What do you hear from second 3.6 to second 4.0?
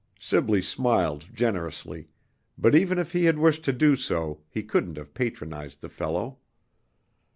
to do